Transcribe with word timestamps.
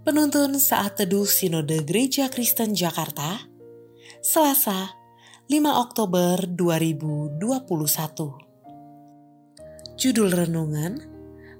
Penuntun 0.00 0.56
Saat 0.56 0.96
Teduh 0.96 1.28
Sinode 1.28 1.84
Gereja 1.84 2.32
Kristen 2.32 2.72
Jakarta, 2.72 3.44
Selasa, 4.24 4.96
5 5.44 5.60
Oktober 5.76 6.40
2021. 6.48 7.36
Judul 10.00 10.32
Renungan, 10.32 11.04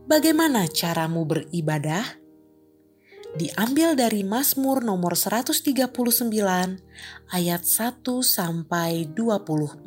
Bagaimana 0.09 0.65
Caramu 0.73 1.29
Beribadah? 1.29 2.17
Diambil 3.37 3.93
dari 3.93 4.25
Mazmur 4.25 4.89
nomor 4.89 5.21
139 5.21 5.93
ayat 7.37 7.63
1 7.69 8.01
sampai 8.25 9.05
24. 9.13 9.85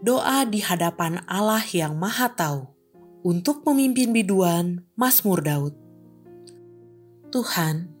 Doa 0.00 0.48
di 0.48 0.64
hadapan 0.64 1.20
Allah 1.28 1.60
yang 1.76 2.00
Maha 2.00 2.32
Tahu 2.32 2.64
untuk 3.28 3.60
pemimpin 3.60 4.16
biduan 4.16 4.88
Mazmur 4.96 5.44
Daud. 5.44 5.87
Tuhan, 7.28 7.92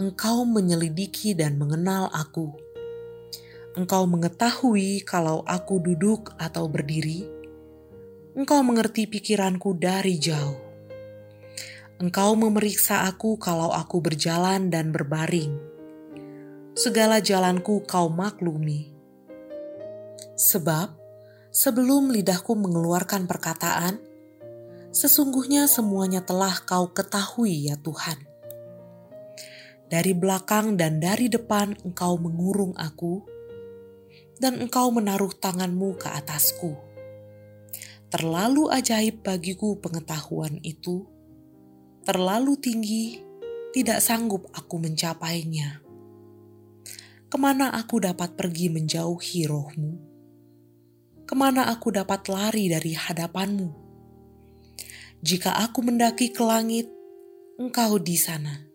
Engkau 0.00 0.48
menyelidiki 0.48 1.36
dan 1.36 1.60
mengenal 1.60 2.08
aku. 2.08 2.56
Engkau 3.76 4.08
mengetahui 4.08 5.04
kalau 5.04 5.44
aku 5.44 5.76
duduk 5.76 6.32
atau 6.40 6.64
berdiri. 6.64 7.28
Engkau 8.32 8.64
mengerti 8.64 9.04
pikiranku 9.04 9.76
dari 9.76 10.16
jauh. 10.16 10.56
Engkau 12.00 12.32
memeriksa 12.32 13.04
aku 13.04 13.36
kalau 13.36 13.76
aku 13.76 14.00
berjalan 14.00 14.72
dan 14.72 14.88
berbaring. 14.88 15.52
Segala 16.72 17.20
jalanku 17.20 17.84
kau 17.84 18.08
maklumi. 18.08 18.88
Sebab 20.32 20.96
sebelum 21.52 22.08
lidahku 22.08 22.56
mengeluarkan 22.56 23.28
perkataan, 23.28 24.00
sesungguhnya 24.96 25.68
semuanya 25.68 26.24
telah 26.24 26.56
kau 26.64 26.88
ketahui 26.88 27.68
ya 27.68 27.76
Tuhan 27.76 28.25
dari 29.86 30.12
belakang 30.18 30.74
dan 30.74 30.98
dari 30.98 31.30
depan 31.30 31.78
engkau 31.86 32.18
mengurung 32.18 32.74
aku, 32.74 33.22
dan 34.42 34.58
engkau 34.58 34.90
menaruh 34.90 35.30
tanganmu 35.30 35.94
ke 35.94 36.10
atasku. 36.10 36.74
Terlalu 38.10 38.70
ajaib 38.70 39.22
bagiku 39.22 39.78
pengetahuan 39.78 40.58
itu, 40.62 41.06
terlalu 42.02 42.58
tinggi, 42.58 43.22
tidak 43.74 44.02
sanggup 44.02 44.50
aku 44.54 44.78
mencapainya. 44.82 45.82
Ke 47.26 47.36
mana 47.38 47.74
aku 47.74 48.02
dapat 48.02 48.38
pergi 48.38 48.70
menjauhi 48.70 49.50
rohmu? 49.50 49.92
Ke 51.26 51.34
mana 51.34 51.66
aku 51.66 51.90
dapat 51.90 52.30
lari 52.30 52.70
dari 52.70 52.94
hadapanmu? 52.94 53.86
Jika 55.26 55.58
aku 55.58 55.82
mendaki 55.82 56.30
ke 56.30 56.42
langit, 56.46 56.86
engkau 57.58 57.98
di 57.98 58.14
sana 58.14 58.65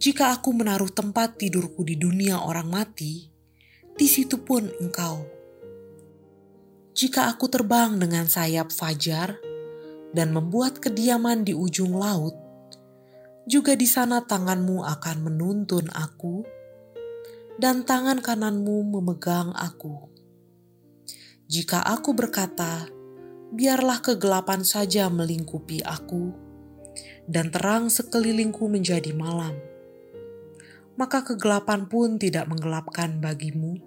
jika 0.00 0.32
aku 0.32 0.56
menaruh 0.56 0.88
tempat 0.88 1.36
tidurku 1.36 1.84
di 1.84 1.92
dunia 1.92 2.40
orang 2.40 2.72
mati, 2.72 3.28
di 3.92 4.08
situ 4.08 4.40
pun 4.40 4.64
engkau. 4.80 5.28
Jika 6.96 7.28
aku 7.28 7.52
terbang 7.52 8.00
dengan 8.00 8.24
sayap 8.24 8.72
fajar 8.72 9.36
dan 10.16 10.32
membuat 10.32 10.80
kediaman 10.80 11.44
di 11.44 11.52
ujung 11.52 12.00
laut, 12.00 12.32
juga 13.44 13.76
di 13.76 13.84
sana 13.84 14.24
tanganmu 14.24 14.88
akan 14.88 15.16
menuntun 15.20 15.92
aku, 15.92 16.48
dan 17.60 17.84
tangan 17.84 18.24
kananmu 18.24 18.80
memegang 18.96 19.52
aku. 19.52 20.08
Jika 21.44 21.84
aku 21.84 22.16
berkata, 22.16 22.88
biarlah 23.52 24.00
kegelapan 24.00 24.64
saja 24.64 25.12
melingkupi 25.12 25.84
aku, 25.84 26.32
dan 27.28 27.52
terang 27.52 27.92
sekelilingku 27.92 28.64
menjadi 28.64 29.12
malam 29.12 29.69
maka 31.00 31.24
kegelapan 31.24 31.88
pun 31.88 32.20
tidak 32.20 32.44
menggelapkan 32.44 33.24
bagimu, 33.24 33.80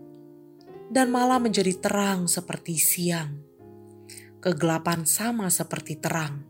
dan 0.90 1.14
malah 1.14 1.38
menjadi 1.38 1.78
terang 1.78 2.26
seperti 2.26 2.82
siang. 2.82 3.38
Kegelapan 4.42 5.06
sama 5.06 5.54
seperti 5.54 6.02
terang, 6.02 6.42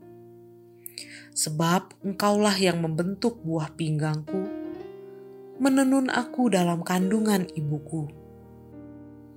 sebab 1.36 2.00
Engkaulah 2.00 2.56
yang 2.56 2.80
membentuk 2.80 3.44
buah 3.44 3.76
pinggangku, 3.76 4.40
menenun 5.60 6.08
aku 6.08 6.48
dalam 6.48 6.80
kandungan 6.80 7.44
ibuku. 7.52 8.08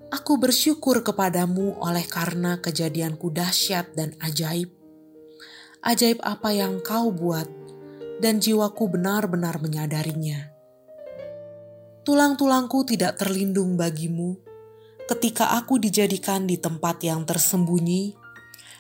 Aku 0.08 0.40
bersyukur 0.40 1.04
kepadamu 1.04 1.76
oleh 1.84 2.08
karena 2.08 2.64
kejadianku 2.64 3.36
dahsyat 3.36 3.92
dan 4.00 4.16
ajaib. 4.24 4.72
Ajaib 5.84 6.24
apa 6.24 6.56
yang 6.56 6.80
kau 6.80 7.12
buat, 7.12 7.52
dan 8.24 8.40
jiwaku 8.40 8.96
benar-benar 8.96 9.60
menyadarinya 9.60 10.57
tulang-tulangku 12.08 12.88
tidak 12.88 13.20
terlindung 13.20 13.76
bagimu 13.76 14.40
ketika 15.12 15.60
aku 15.60 15.76
dijadikan 15.76 16.48
di 16.48 16.56
tempat 16.56 17.04
yang 17.04 17.28
tersembunyi 17.28 18.16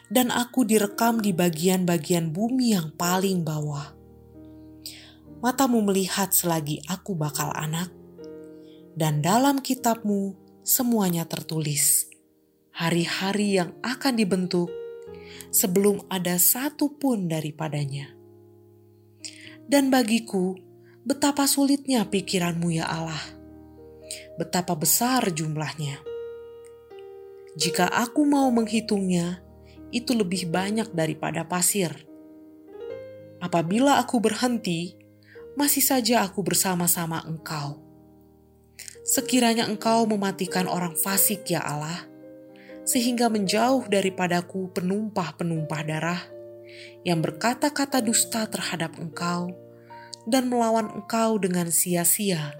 dan 0.07 0.31
aku 0.31 0.63
direkam 0.63 1.19
di 1.19 1.35
bagian-bagian 1.35 2.31
bumi 2.31 2.71
yang 2.71 2.95
paling 2.95 3.43
bawah. 3.43 3.91
Matamu 5.43 5.83
melihat 5.83 6.31
selagi 6.31 6.79
aku 6.87 7.19
bakal 7.19 7.51
anak, 7.51 7.91
dan 8.95 9.19
dalam 9.19 9.59
kitabmu 9.59 10.31
semuanya 10.63 11.27
tertulis. 11.27 12.07
Hari-hari 12.71 13.59
yang 13.59 13.75
akan 13.83 14.15
dibentuk 14.15 14.71
sebelum 15.51 15.99
ada 16.07 16.39
satu 16.39 16.95
pun 16.95 17.27
daripadanya. 17.27 18.07
Dan 19.67 19.91
bagiku, 19.91 20.55
Betapa 21.07 21.47
sulitnya 21.47 22.03
pikiranmu 22.03 22.67
ya 22.75 22.83
Allah. 22.83 23.23
Betapa 24.35 24.75
besar 24.75 25.31
jumlahnya. 25.31 26.03
Jika 27.55 27.87
aku 27.87 28.27
mau 28.27 28.51
menghitungnya, 28.51 29.39
itu 29.95 30.11
lebih 30.11 30.51
banyak 30.51 30.91
daripada 30.91 31.47
pasir. 31.47 31.95
Apabila 33.39 34.03
aku 34.03 34.19
berhenti, 34.19 34.99
masih 35.55 35.79
saja 35.79 36.27
aku 36.27 36.43
bersama-sama 36.43 37.23
Engkau. 37.23 37.79
Sekiranya 39.07 39.63
Engkau 39.63 40.03
mematikan 40.11 40.67
orang 40.67 40.99
fasik, 40.99 41.47
ya 41.47 41.63
Allah, 41.63 42.03
sehingga 42.83 43.31
menjauh 43.31 43.87
daripadaku 43.87 44.75
penumpah-penumpah 44.75 45.81
darah 45.87 46.19
yang 47.07 47.23
berkata-kata 47.23 48.03
dusta 48.03 48.43
terhadap 48.51 48.99
Engkau 48.99 49.66
dan 50.27 50.51
melawan 50.51 50.91
engkau 50.91 51.39
dengan 51.39 51.71
sia-sia. 51.71 52.53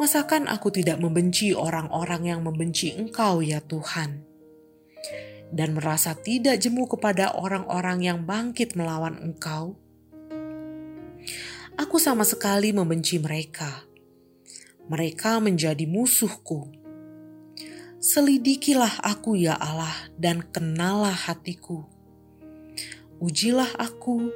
Masakan 0.00 0.48
aku 0.48 0.72
tidak 0.72 0.96
membenci 0.96 1.52
orang-orang 1.52 2.32
yang 2.32 2.40
membenci 2.40 2.96
engkau 2.96 3.44
ya 3.44 3.60
Tuhan? 3.60 4.24
Dan 5.52 5.76
merasa 5.76 6.16
tidak 6.16 6.56
jemu 6.56 6.88
kepada 6.88 7.36
orang-orang 7.36 8.06
yang 8.06 8.18
bangkit 8.24 8.72
melawan 8.78 9.20
engkau? 9.20 9.76
Aku 11.76 12.00
sama 12.00 12.24
sekali 12.24 12.72
membenci 12.72 13.20
mereka. 13.20 13.84
Mereka 14.88 15.38
menjadi 15.44 15.84
musuhku. 15.84 16.72
Selidikilah 17.98 19.02
aku 19.04 19.34
ya 19.36 19.58
Allah 19.58 19.94
dan 20.14 20.46
kenalah 20.46 21.14
hatiku. 21.14 21.84
Ujilah 23.18 23.68
aku 23.82 24.30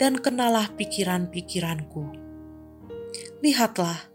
dan 0.00 0.18
kenalah 0.18 0.72
pikiran-pikiranku. 0.74 2.10
Lihatlah, 3.44 4.10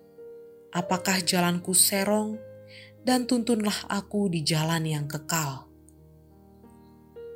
apakah 0.76 1.24
jalanku 1.24 1.72
serong, 1.72 2.36
dan 3.06 3.24
tuntunlah 3.24 3.88
aku 3.88 4.28
di 4.28 4.44
jalan 4.44 4.84
yang 4.84 5.06
kekal. 5.08 5.70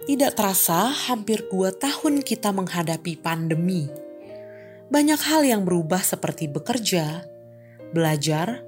Tidak 0.04 0.36
terasa, 0.36 0.92
hampir 0.92 1.48
dua 1.48 1.72
tahun 1.72 2.25
kita 2.28 2.51
menghadapi 2.51 3.16
pandemi. 3.24 3.88
Banyak 4.92 5.22
hal 5.24 5.48
yang 5.48 5.63
berubah, 5.63 6.04
seperti 6.04 6.51
bekerja, 6.51 7.24
belajar, 7.96 8.68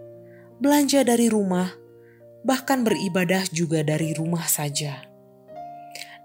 belanja 0.63 1.03
dari 1.03 1.27
rumah, 1.27 1.75
bahkan 2.47 2.87
beribadah 2.87 3.43
juga 3.51 3.83
dari 3.83 4.15
rumah 4.15 4.47
saja 4.47 5.14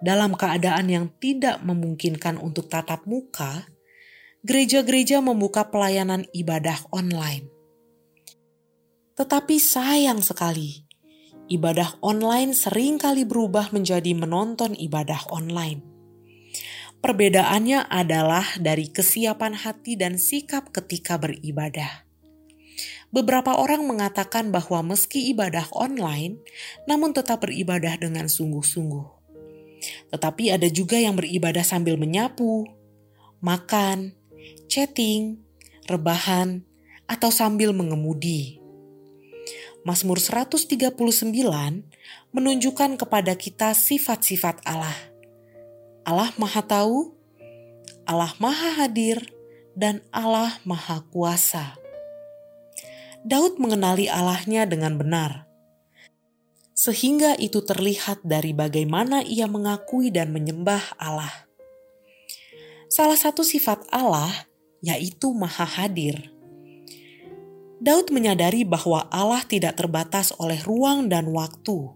dalam 0.01 0.33
keadaan 0.33 0.89
yang 0.89 1.07
tidak 1.21 1.61
memungkinkan 1.61 2.41
untuk 2.41 2.73
tatap 2.73 3.05
muka, 3.05 3.69
gereja-gereja 4.41 5.21
membuka 5.21 5.69
pelayanan 5.69 6.25
ibadah 6.33 6.81
online. 6.93 7.53
Tetapi 9.21 9.61
sayang 9.61 10.25
sekali, 10.25 10.81
ibadah 11.53 12.01
online 12.01 12.57
sering 12.57 12.97
kali 12.97 13.29
berubah 13.29 13.69
menjadi 13.77 14.17
menonton 14.17 14.73
ibadah 14.73 15.29
online. 15.29 15.85
Perbedaannya 17.01 17.89
adalah 17.89 18.45
dari 18.61 18.89
kesiapan 18.89 19.57
hati 19.57 19.97
dan 19.97 20.17
sikap 20.21 20.73
ketika 20.73 21.17
beribadah. 21.21 22.09
Beberapa 23.13 23.57
orang 23.61 23.85
mengatakan 23.85 24.49
bahwa 24.49 24.95
meski 24.95 25.33
ibadah 25.33 25.69
online, 25.77 26.41
namun 26.89 27.13
tetap 27.13 27.45
beribadah 27.45 27.97
dengan 28.01 28.29
sungguh-sungguh. 28.29 29.20
Tetapi 30.13 30.55
ada 30.55 30.69
juga 30.69 31.01
yang 31.01 31.17
beribadah 31.17 31.65
sambil 31.65 31.97
menyapu, 31.97 32.69
makan, 33.41 34.13
chatting, 34.69 35.41
rebahan, 35.89 36.63
atau 37.11 37.35
sambil 37.35 37.75
mengemudi. 37.75 38.63
Mazmur 39.83 40.21
139 40.21 40.95
menunjukkan 42.31 42.91
kepada 43.01 43.33
kita 43.35 43.75
sifat-sifat 43.75 44.63
Allah. 44.63 44.95
Allah 46.07 46.31
Maha 46.37 46.63
Tahu, 46.63 47.17
Allah 48.05 48.33
Maha 48.39 48.85
Hadir, 48.85 49.25
dan 49.75 50.05
Allah 50.15 50.61
Maha 50.63 51.03
Kuasa. 51.11 51.81
Daud 53.27 53.61
mengenali 53.61 54.09
Allahnya 54.09 54.65
dengan 54.65 54.97
benar, 54.97 55.50
sehingga 56.81 57.37
itu 57.37 57.61
terlihat 57.61 58.25
dari 58.25 58.57
bagaimana 58.57 59.21
ia 59.21 59.45
mengakui 59.45 60.09
dan 60.09 60.33
menyembah 60.33 60.97
Allah. 60.97 61.45
Salah 62.89 63.21
satu 63.21 63.45
sifat 63.45 63.85
Allah 63.93 64.49
yaitu 64.81 65.29
Maha 65.37 65.69
Hadir. 65.69 66.33
Daud 67.85 68.09
menyadari 68.09 68.65
bahwa 68.65 69.05
Allah 69.13 69.45
tidak 69.45 69.77
terbatas 69.77 70.33
oleh 70.41 70.57
ruang 70.65 71.13
dan 71.13 71.29
waktu, 71.33 71.93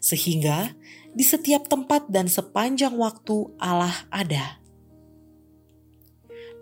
sehingga 0.00 0.72
di 1.12 1.24
setiap 1.24 1.68
tempat 1.68 2.08
dan 2.12 2.28
sepanjang 2.28 2.96
waktu 2.96 3.56
Allah 3.60 3.92
ada. 4.08 4.60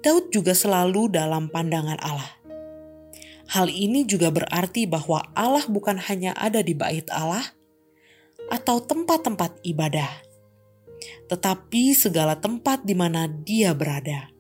Daud 0.03 0.31
juga 0.35 0.55
selalu 0.55 1.15
dalam 1.15 1.47
pandangan 1.51 1.99
Allah. 2.03 2.44
Hal 3.53 3.69
ini 3.69 4.09
juga 4.09 4.33
berarti 4.33 4.89
bahwa 4.89 5.21
Allah 5.37 5.65
bukan 5.69 6.01
hanya 6.01 6.33
ada 6.33 6.65
di 6.65 6.73
bait 6.73 7.05
Allah 7.13 7.45
atau 8.49 8.81
tempat-tempat 8.81 9.61
ibadah, 9.65 10.11
tetapi 11.29 11.93
segala 11.93 12.41
tempat 12.41 12.85
di 12.85 12.97
mana 12.97 13.29
Dia 13.29 13.77
berada. 13.77 14.33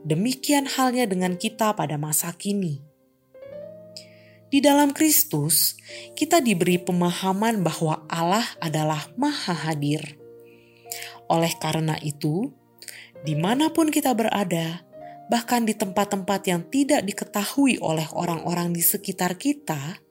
Demikian 0.00 0.64
halnya 0.64 1.04
dengan 1.04 1.36
kita 1.36 1.76
pada 1.76 2.00
masa 2.00 2.32
kini. 2.32 2.80
Di 4.50 4.58
dalam 4.58 4.90
Kristus, 4.90 5.78
kita 6.18 6.42
diberi 6.42 6.74
pemahaman 6.74 7.62
bahwa 7.62 8.02
Allah 8.10 8.42
adalah 8.58 9.06
Maha 9.14 9.54
Hadir. 9.54 10.18
Oleh 11.30 11.54
karena 11.62 11.94
itu, 12.02 12.50
di 13.22 13.38
mana 13.38 13.70
pun 13.70 13.94
kita 13.94 14.10
berada, 14.10 14.82
bahkan 15.30 15.62
di 15.62 15.78
tempat-tempat 15.78 16.50
yang 16.50 16.66
tidak 16.66 17.06
diketahui 17.06 17.78
oleh 17.78 18.10
orang-orang 18.10 18.74
di 18.74 18.82
sekitar 18.82 19.38
kita, 19.38 20.02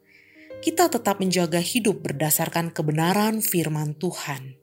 kita 0.63 0.87
tetap 0.87 1.19
menjaga 1.19 1.59
hidup 1.59 1.99
berdasarkan 1.99 2.71
kebenaran 2.71 3.43
firman 3.43 3.99
Tuhan. 3.99 4.55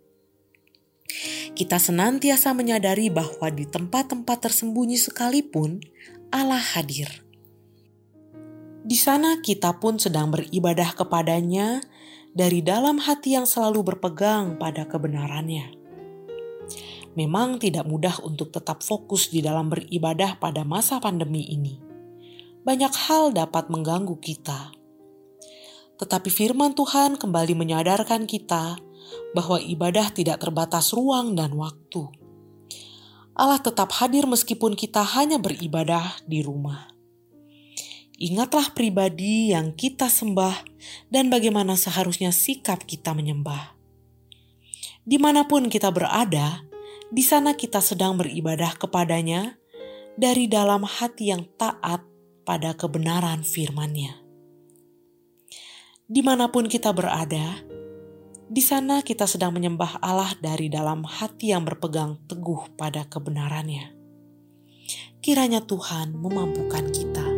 Kita 1.53 1.77
senantiasa 1.77 2.57
menyadari 2.57 3.13
bahwa 3.13 3.53
di 3.53 3.69
tempat-tempat 3.69 4.49
tersembunyi 4.49 4.97
sekalipun 4.97 5.85
Allah 6.33 6.61
hadir. 6.61 7.09
Di 8.87 8.97
sana 8.97 9.45
kita 9.45 9.77
pun 9.77 10.01
sedang 10.01 10.33
beribadah 10.33 10.97
kepadanya 10.97 11.85
dari 12.33 12.65
dalam 12.65 13.01
hati 13.01 13.37
yang 13.37 13.45
selalu 13.49 13.93
berpegang 13.93 14.57
pada 14.57 14.85
kebenarannya. 14.89 15.76
Memang 17.17 17.57
tidak 17.57 17.89
mudah 17.89 18.21
untuk 18.21 18.53
tetap 18.53 18.85
fokus 18.85 19.33
di 19.33 19.41
dalam 19.41 19.73
beribadah 19.73 20.37
pada 20.37 20.69
masa 20.69 21.01
pandemi 21.01 21.49
ini. 21.49 21.81
Banyak 22.61 22.93
hal 23.09 23.33
dapat 23.33 23.73
mengganggu 23.73 24.21
kita. 24.21 24.77
Tetapi 25.97 26.29
firman 26.29 26.77
Tuhan 26.77 27.17
kembali 27.17 27.57
menyadarkan 27.57 28.29
kita 28.29 28.77
bahwa 29.33 29.57
ibadah 29.57 30.13
tidak 30.13 30.45
terbatas 30.45 30.93
ruang 30.93 31.33
dan 31.33 31.57
waktu. 31.57 32.05
Allah 33.33 33.61
tetap 33.65 33.97
hadir 33.97 34.29
meskipun 34.29 34.77
kita 34.77 35.01
hanya 35.17 35.41
beribadah 35.41 36.21
di 36.29 36.45
rumah. 36.45 36.93
Ingatlah 38.17 38.73
pribadi 38.73 39.53
yang 39.57 39.77
kita 39.77 40.09
sembah 40.09 40.65
dan 41.13 41.29
bagaimana 41.29 41.77
seharusnya 41.77 42.33
sikap 42.33 42.89
kita 42.89 43.13
menyembah. 43.13 43.77
Di 45.07 45.23
mana 45.23 45.47
pun 45.47 45.71
kita 45.71 45.93
berada, 45.93 46.66
di 47.11 47.23
sana 47.23 47.55
kita 47.55 47.79
sedang 47.79 48.19
beribadah 48.19 48.75
kepadanya 48.75 49.55
dari 50.19 50.51
dalam 50.51 50.83
hati 50.83 51.31
yang 51.31 51.47
taat 51.55 52.03
pada 52.43 52.75
kebenaran 52.75 53.47
firman-Nya. 53.47 54.23
Di 56.07 56.23
mana 56.23 56.51
pun 56.51 56.71
kita 56.71 56.95
berada, 56.95 57.63
di 58.47 58.63
sana 58.63 59.03
kita 59.03 59.27
sedang 59.27 59.51
menyembah 59.55 59.99
Allah 59.99 60.31
dari 60.39 60.71
dalam 60.71 61.03
hati 61.03 61.51
yang 61.51 61.67
berpegang 61.67 62.23
teguh 62.31 62.79
pada 62.79 63.03
kebenarannya. 63.11 63.91
Kiranya 65.19 65.67
Tuhan 65.67 66.15
memampukan 66.15 66.87
kita. 66.95 67.36